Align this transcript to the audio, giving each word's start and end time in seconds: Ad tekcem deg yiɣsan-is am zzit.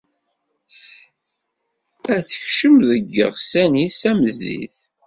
Ad 2.13 2.23
tekcem 2.29 2.75
deg 2.89 3.03
yiɣsan-is 3.15 4.01
am 4.09 4.19
zzit. 4.33 4.77